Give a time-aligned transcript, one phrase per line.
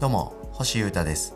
[0.00, 1.34] どうも星優太です。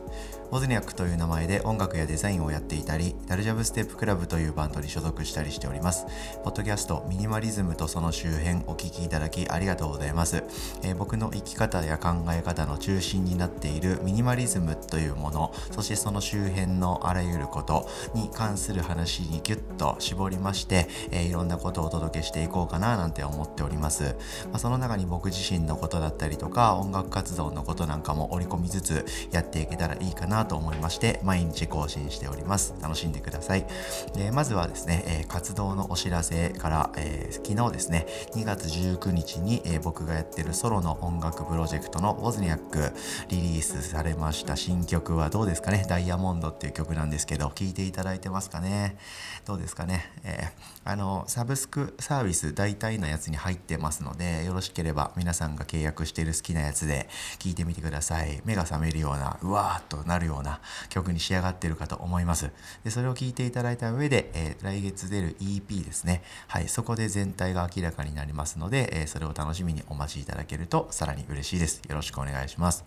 [0.50, 6.06] ボズニャックという名前で音楽やデザインをやっていたり、ダルジャブステップクラブというバンドに所属したりしております。
[6.42, 10.42] ポッドキャストミニマリズムとその周辺お聞きいただきありがとうございます。
[10.82, 24.16] えー、僕の生き方や考え方の中心になっているミニマリズムというもの、そしてその周辺のあらゆることに関する話にギュッと絞りまして、えー、いろんなことをお届けしていこうかななんて思っております。
[24.44, 32.74] まあ、その中に僕自身のことだったりとか、音楽活動のことなんかも織り込みつつやっていけたらいいかななと思いまして、毎日更新しております。
[32.80, 33.66] 楽しんでください。
[34.14, 42.92] でまずはですね、え、活動のお知らせから、えー、昨日ですね、2月19日に、え、僕がやってるソロの音楽プロジェクトのウォズニャック
[43.28, 45.84] リリースされました新曲はどうですかね？
[45.88, 48.96] ダイヤモンドっていう曲なんですけど、聴いていただいてますかね？
[49.44, 50.52] どうですかね、え
[50.84, 58.40] あの、サブスクサービス大体のやつに入ってますので、よろしければ皆さんが契約している好きなやつで聴いてみてください。
[58.44, 62.50] 目が覚めるような、うわーっとなるような曲に仕上がっているかと思います。
[62.84, 66.22] でそれを聞いていただいた上で、えー、来月出る EP ですね。
[66.46, 71.82] はい、そこで全体が明らかになりますので、えー、それを楽しみにお待ちいただけるとさらに嬉しいです。
[71.88, 72.84] よろしくお願いします。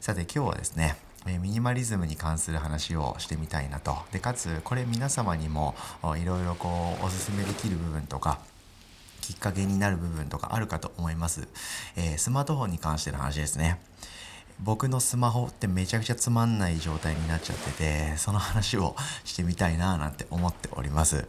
[0.00, 3.96] さて今日はですね、えミニマリズムに関する話をしてみたいなと。
[4.12, 5.74] で、かつ、これ皆様にも
[6.16, 8.38] いろいろこう、おすすめできる部分とか、
[9.20, 11.48] きっかけになる部分とかあるかと思います。
[11.96, 13.78] えー、スマートフォンに関しての話ですね。
[14.60, 21.26] 僕のスマホってめちゃくちゃつまんない状態になっちゃってて、その話をしてみたいななんて思っております。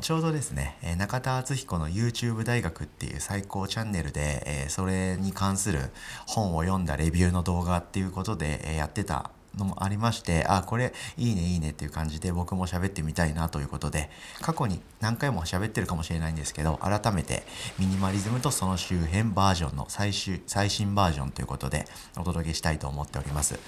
[0.00, 5.90] ちょうどですね、中田敦彦の YouTube 大学っていう最高チャンネルで、それに関する
[6.26, 17.44] 本を読んだレビューの動画っていうことでやってたのもありまして、あ、これいいねいいねっていう感じで僕も喋ってみたいなということで、過去に何回も喋ってるかもしれないんですけど、改めて
[17.78, 23.58] ミニマリズムとその周辺バージョンの最終、最新バージョンということでお届けしたいと思っております。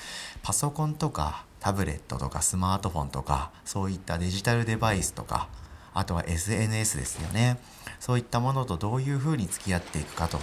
[0.42, 5.48] パソコンとかタブレットとかスマートフォンとか、そういったデジタルデバイスとか、
[5.94, 7.58] あとは SNS ですよね。
[8.00, 10.40] そういったものとどういうふうに付き合っていくかと、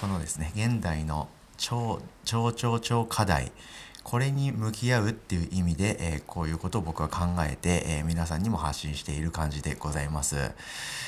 [0.00, 3.52] このですね、現代の超、超超超課題、
[4.02, 10.36] これに向き合うっていう意味で、えー、こういうことを僕は考えて、えー、皆さんにも発信している感じでございます。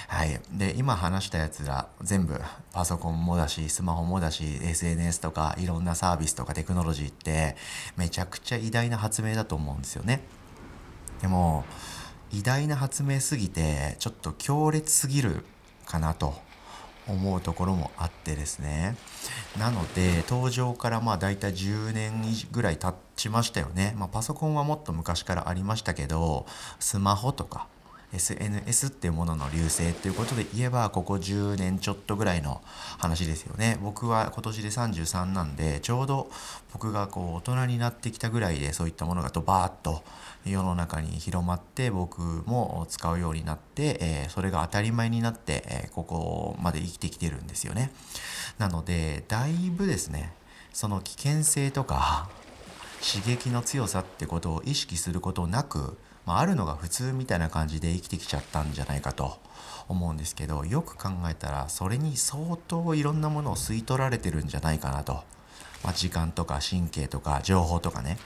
[0.09, 0.41] はい。
[0.53, 2.39] で、今話したやつら全部
[2.73, 7.57] パソコンもだし、スマホもだし、SNS とかいろんなサービスとかテクノロジーって
[7.97, 10.23] めちゃくちゃ偉大な発明だと思うんですよね。
[11.23, 11.65] でも、
[12.31, 15.45] 偉大な発明すぎてちょっと強烈すぎる
[15.87, 16.35] かなと
[17.09, 18.97] 思うところもあってですね。
[19.59, 26.47] なので登場からまあ大体10年ぐらい経ちましたよね、まあ、パソコンはもっと昔からありましたけど
[26.81, 27.67] スマホとか
[28.13, 32.61] SNS っていうものの流星っていうことで言えばここ10年ちょっとぐらいの
[32.99, 33.79] 話ですよね。
[33.83, 36.31] 僕は今年で33なんでちょうど
[36.73, 40.03] 僕がこう大人になってきたぐらいでそういったものがドバーッと
[40.45, 47.93] 世の中に広まって僕も使うようになって、え、それが当たり前になって、え、ここまで生きてきてるんですよね。
[48.59, 50.33] なのでだいぶですね
[50.73, 52.29] その危険性とか
[53.03, 59.39] 刺激の強さってことを意識することなくまあ、あるのが普通みたいな感じで生きてきちゃったんじゃないかと
[59.89, 65.15] 思うんですけどよく考えたらそれに相当いろんなものを吸い取られてるんじゃないかなと、
[65.83, 68.19] まあ、時間とか神経とか情報とかね。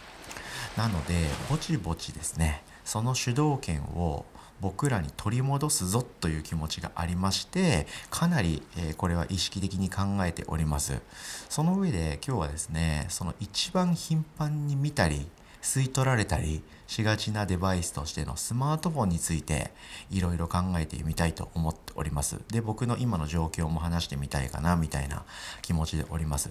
[0.76, 1.14] なので
[1.48, 4.26] ぼちぼちですねその主導権を
[4.60, 11.00] 僕らに取り戻すぞという気持ちがありましてかなり、え、これは意識的に考えております
[11.48, 15.26] その上で今日はですねその一番頻繁に見たり
[15.62, 19.72] 吸い取られたりしがちなデバイスとしてのスマートフォンについて
[20.10, 22.40] いろいろ考えてみたいと思っております。
[22.48, 25.24] で、僕の今の状況も話してみたいかなみたいな
[25.62, 26.50] 気持ちでおります。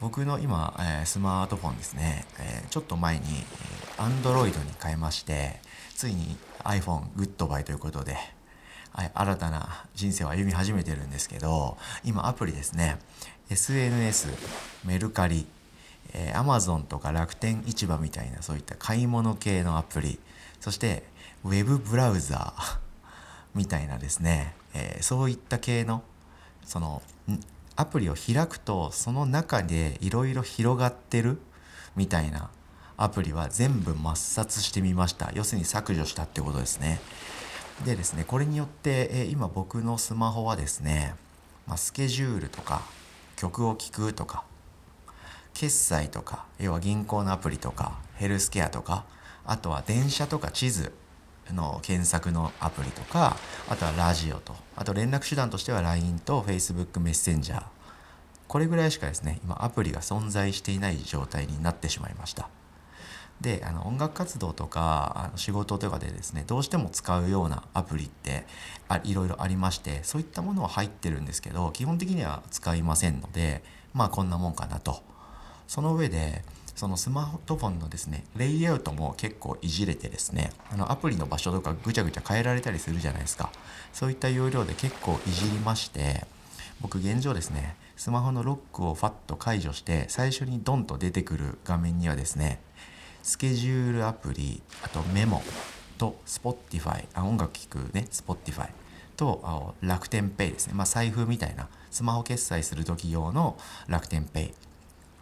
[0.00, 3.24] 僕の今、え、スマートフォンですね、え、ちょっと前に、
[3.98, 5.60] Android に変えまして、
[5.94, 8.16] ついに iPhone グッドバイということで、
[9.14, 12.98] 新たな人生を歩み始めてるんですけど、今アプリですね、
[13.50, 14.28] SNS、
[14.84, 15.46] メルカリ、
[16.14, 20.18] えー、Amazon とか楽天市場みたいなそういった買い物系のアプリ
[20.60, 21.02] そして
[21.44, 22.78] ウェブブラウザー
[23.54, 26.02] みたいなですね、えー、そういった系の
[26.64, 27.02] その
[27.76, 31.40] アプリを開くとその中でいろいろ広がってる
[31.96, 32.50] みたいな
[32.96, 35.30] アプリは全部抹殺してみました。
[35.34, 37.00] 要するに削除したってことですね。
[37.84, 41.14] でですねこれによって、え、今僕のスマホはですね、
[41.66, 42.82] ま、スケジュールとか
[43.36, 44.44] 曲を聴くとか
[45.54, 49.04] 決済とか要は銀行のアプリとかヘルスケアとか
[49.44, 50.92] あとは電車とか地図
[51.52, 53.36] の検索のアプリとか
[53.68, 57.62] あとはラジオとあと連絡手段としては LINE と Facebook メッセンジャー
[58.48, 62.48] これぐらいしかですね今アプリが存在していない状態になってしまいました。
[63.40, 68.46] であの音楽活動とかあの仕事とかでですねどうしても使うようなアプリって
[68.88, 75.02] あいろいろありましてそういったものは入ってるんですけど基本的には使いませんのでまあこんなもんかなと。
[75.66, 76.42] その上で
[76.74, 83.50] そのスマートフォンのですねレイアウトも結構いじれてですねあのアプリの場所とかぐちゃぐちゃ変えられたりするじゃないですか。
[83.92, 86.26] そういった要領で結構いじりまして
[86.80, 92.60] 僕現状ですねスマホのロックをファッと解除して最初にドンと出てくる画面にはですね
[93.24, 95.42] スケジュールアプリあとメモ
[95.96, 98.68] と Spotify あ音楽聴くね Spotify
[99.16, 103.56] と楽天ペイですね、まあ、財布みたいなスマホ決済する時用の
[103.88, 104.54] 楽天ペイ。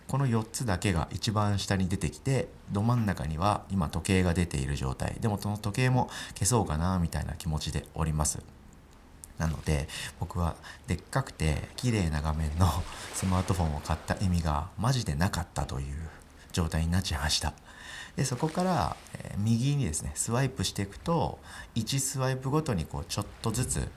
[0.08, 5.16] この4つだけが一番下に出てきてど真ん中には今時計が出ている状態。
[5.20, 8.40] でもその時計も消そうかなみたいな気持ちでおります。
[9.38, 9.88] なので
[10.18, 10.56] 僕は
[10.88, 12.66] でっかくて綺麗な画面の
[13.14, 15.96] スマートフォンを買った意味がマジでなかったという
[16.52, 17.54] 状態になっちゃいました。
[18.16, 21.38] でそこから、え、右にですねスワイプしていくと
[21.74, 23.88] 1スワイプごとにこうちょっとずつ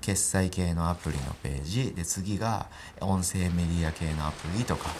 [0.00, 2.66] 決済系のアプリのページで次が
[3.00, 4.90] 音声メディア系のアプリとか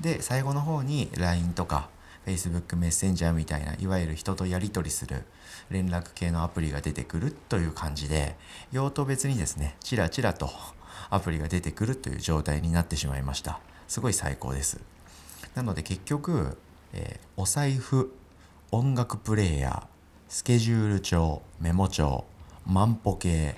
[0.00, 1.88] で最後の方に LINE とか
[2.26, 5.24] Facebook メッセンジャーみたいないわゆる人とやり取りする
[5.70, 8.36] 連絡系のアプリが出てくるという感じで
[8.72, 10.50] 用途別にですねチラチラと
[11.10, 13.60] アプリが出てくるという状態になってしまいました。
[13.88, 14.80] すごい最高です。
[15.54, 16.56] なので結局、
[16.94, 18.14] えー、お財布
[18.70, 19.82] 音楽プレーヤー
[20.28, 22.24] スケジュール帳メモ帳
[22.66, 23.56] 万歩計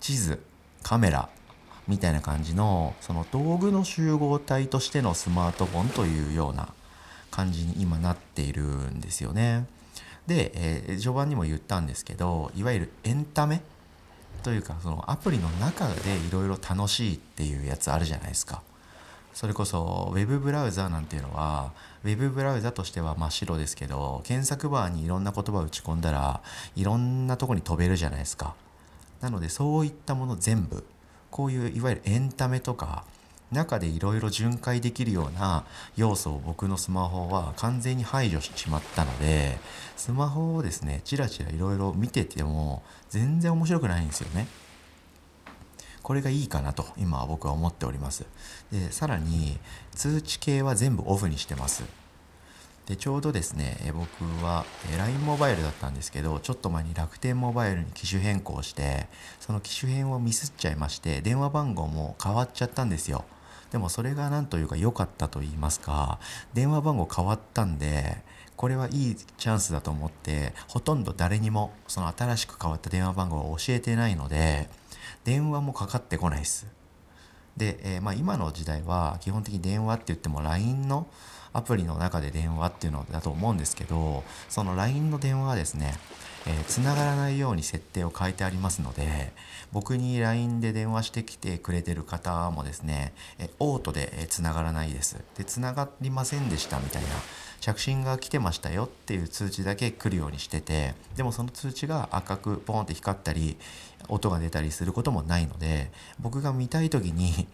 [0.00, 0.40] 地図
[0.82, 1.28] カメラ
[1.88, 6.68] みたいな感じのその道具の集合体としてのスマートフォンというような
[7.32, 9.66] 感じに今なっているんですよね。
[10.26, 13.62] で、えー、序盤にも言ったんですけどいわゆるエンタメ
[14.44, 18.62] というかそのアプリの中でいろいろ楽しいっていうやつあるじゃないですか。
[19.40, 21.72] それこそ Web ブラウザなんていうのは
[22.04, 26.42] Web ブラウザとしては真っ白ですけど検索バーにいろんな言葉を打ち込んだら
[26.76, 28.54] いろんなとこに飛べるじゃないですか。
[29.22, 30.84] なのでそういったもの全部
[31.30, 33.04] こういういわゆるエンタメとか
[33.50, 35.64] 中でいろいろ巡回できるような
[35.96, 39.58] 要素を僕のスマホは完全に排除してしまったので
[39.96, 44.46] スマホをですねチラチラいろいろ見てても全然面白くないんですよね。
[46.02, 48.24] これがいいかなと今は僕は思っております。
[48.72, 49.58] でさらに
[49.92, 51.84] 通知系は全部オフにしてます。
[52.90, 54.64] でちょうどですね僕は
[54.98, 59.06] LINE モバイルだったんですけどちょっと前に楽天モバイルに機種変更して
[59.38, 63.24] その機種変をミスっちゃいまして電話番号も変わっちゃったんですよ
[63.70, 66.18] でもそれが何というか良かったと言いますか
[66.52, 68.16] 電話番号変わったんで
[68.56, 74.68] これはいいチャンスだと思ってほとんど誰にもその新しく変わった電話番号を教えてないので
[75.24, 76.66] 電話もかかってこないです。
[77.56, 81.06] で、えー、まあ、今の時代は基本的に電話って言っても LINE の
[81.52, 85.94] アプリの中で電話っていうのだと思うんですけどその LINE の電話はですね
[86.46, 89.32] えー、繋がらないように設定を変えてありますので
[89.72, 95.22] 僕に LINE で電話してきてくれてる方もですね、えー、オートで繋がらないです。
[95.36, 97.08] で繋がりませんでしたみたいな
[97.60, 103.56] 着信が来てましたよっていう通知だけ来るようにしててでもその通知が赤くポンって光ったり
[104.08, 107.46] 音が出たりすることもないので僕が見たい時に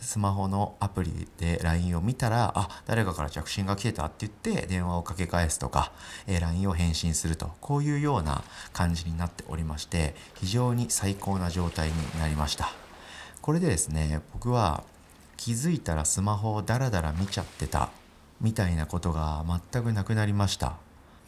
[0.00, 5.92] スマホのアプリで LINE を見たらあ誰かから着信が来てたって言って電話をかけ返すとか、
[6.26, 8.42] え LINE を返信するとこういうような
[8.72, 12.72] 感じになっておりまして非常に最高な状態になりました。
[13.40, 14.84] これでですね僕は
[15.36, 17.90] 気づいたらスマホをダラダラ見ちゃってた。
[18.42, 20.74] みたいなことが全くなくなりました。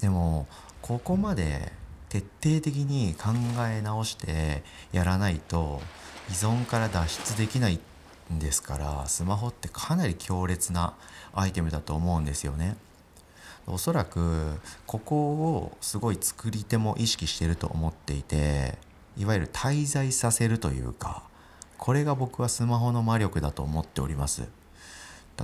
[0.01, 0.47] でも
[0.83, 1.73] ここまで
[2.11, 3.31] 徹底的に考
[3.67, 5.81] え直してやらないと
[6.29, 7.81] 依存から脱出できない
[8.33, 10.95] んですからスマホってかなり強烈な
[11.33, 12.77] アイテムだと思うんですよね。
[13.67, 18.77] おそらくここをすごい作り手も意識してると思っていて
[19.17, 21.23] いわゆる滞在させるというか
[21.79, 24.49] これが僕はスマホの魔力だと思っております。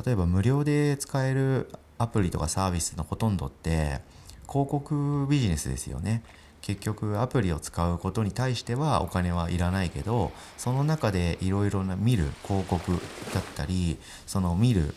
[0.04, 4.00] 例えば無料で使えるアプリとかサービスのほとんどって
[4.48, 6.22] 広告ビジネスですよね。
[6.62, 12.92] 結局アプリを使うことに対してはお金はいらないけどその中でいろいろな見る広告
[13.32, 14.94] だったりその見る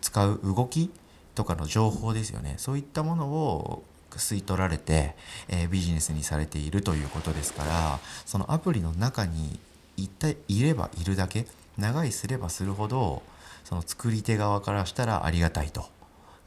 [0.00, 0.90] 使う動き
[1.36, 2.54] とかの情報ですよね。
[2.58, 5.14] そういったものを吸い取られて、
[5.48, 9.60] えー、ビジネスにされているということですからそのアプリの中に
[9.96, 11.46] 一体いればいるだけ
[11.78, 13.22] 長いすればするほど
[13.64, 15.88] その作り手側からしたらありがたいと。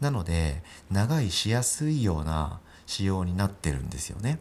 [0.01, 4.39] なので長いしやすいような仕様になってるんですよね。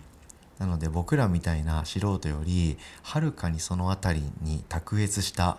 [0.58, 5.58] なので僕らみたいな素人よりはるかにその辺りに卓越した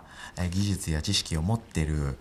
[0.52, 2.18] 技術や知識を持ってる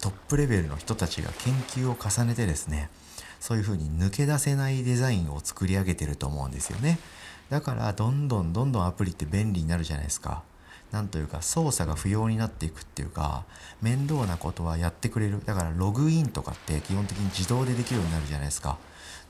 [0.00, 2.90] トップレベルの人たちが研究を重ねてですね
[3.38, 6.98] そういうふうに抜け出せないデザインを作り上げてると思うんですよね
[7.50, 10.42] だからどんどんどんどんアプリって便利になるじゃないですか
[10.94, 13.44] なんというか操作が不要になっていくっていうか
[13.82, 15.44] 面倒なことはやってくれる。
[15.44, 18.78] だからログインとかって基本的に自動でできるようになるじゃないですか。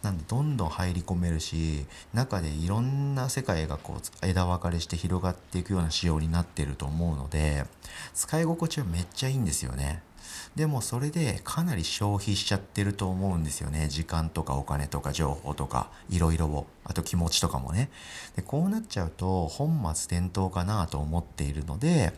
[0.02, 7.64] なんでどんどん入り込めるし中でいろんな世界がこう枝分かれして広がっていくような仕様になってると思うので
[8.12, 10.02] 使い心地はめっちゃいいんですよね。
[10.56, 13.88] でもそれでかなり消費しちゃってると思うんですよね。
[13.88, 16.66] 時間とかお金とか情報とかいろいろを。
[16.86, 17.88] あと気持ちとかもね。
[18.36, 22.12] でこうなっちゃうと本末転倒かなと思っているので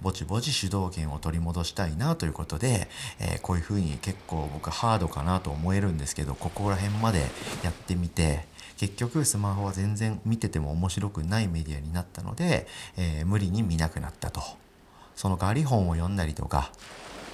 [0.00, 2.88] ぼちぼち主導権を取り戻したいなということで、
[3.20, 7.26] えー、こういうふうに結構僕ハードかなと思えるんですけどここら辺まで
[7.62, 8.46] やってみて
[8.78, 14.40] 結局スマホは全然見てても面白くないメディアになったので、えー、無理に見なくなったと。
[15.16, 16.70] その代わり本を読んだりとか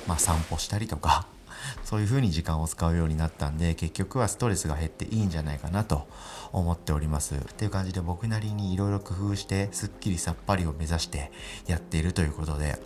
[0.06, 1.26] まあ、散歩したりとか
[1.84, 6.08] そういうふうに時間を使うようになったんで結局はストレスが減っていいんじゃないかなと
[6.52, 7.34] 思っております。
[7.34, 11.30] っていう感じで僕なりにいろいろ工夫してすっきりさっぱりを目指して
[11.66, 12.78] やっているということで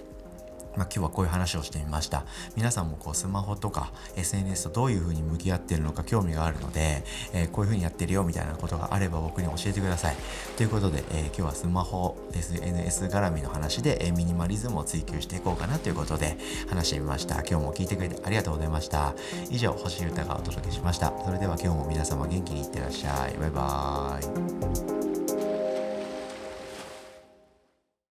[0.77, 2.25] まあ、今日はこういう話をしてみました。
[2.57, 10.17] 皆さんもこうスマホとか SNS とどういうふうに向き合ってるのか興味があるので、えー、こういうふうにやってるよみたいなことがあれば僕に教えてください。
[10.57, 16.37] ということで、えー、今日はスマホ SNS 絡みの話で、え、ミニマリズムを追求していこうかなということで
[16.69, 17.37] 話してみました。
[17.37, 19.15] 今日も聞いてくれてありがとうございました。
[19.51, 21.13] 以上星歌がお届けしました。
[21.25, 23.37] それでは今日も皆様元気にいってらっしゃい。
[23.39, 25.16] バイバーイ。